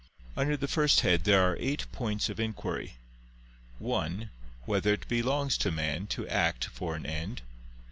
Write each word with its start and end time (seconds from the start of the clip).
Under 0.35 0.57
the 0.57 0.67
first 0.67 1.01
head 1.01 1.25
there 1.25 1.47
are 1.47 1.55
eight 1.59 1.85
points 1.91 2.27
of 2.27 2.39
inquiry: 2.39 2.97
(1) 3.77 4.31
Whether 4.65 4.93
it 4.93 5.07
belongs 5.07 5.59
to 5.59 5.71
man 5.71 6.07
to 6.07 6.27
act 6.27 6.65
for 6.65 6.95
an 6.95 7.05
end? 7.05 7.43